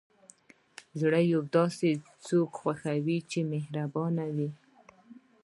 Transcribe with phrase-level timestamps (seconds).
[0.99, 4.49] زړه یوازې هغه څوک خوښوي چې مهربان وي.